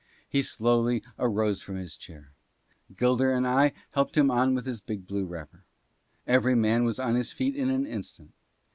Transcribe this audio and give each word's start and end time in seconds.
He 0.27 0.41
slowly 0.41 1.03
arose 1.19 1.61
from 1.61 1.75
his 1.75 1.95
chair; 1.95 2.31
Gilder 2.97 3.31
and 3.31 3.47
I 3.47 3.73
helped 3.91 4.17
him 4.17 4.31
on 4.31 4.55
with 4.55 4.65
his 4.65 4.81
big 4.81 5.05
blue 5.05 5.27
wrapper. 5.27 5.63
Every 6.25 6.55
man 6.55 6.85
was 6.85 6.97
on 6.97 7.13
his 7.13 7.31
feet 7.31 7.55
in 7.55 7.69
an 7.69 7.85
instant. 7.85 8.31